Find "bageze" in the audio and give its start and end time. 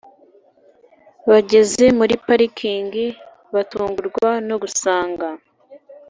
1.29-1.85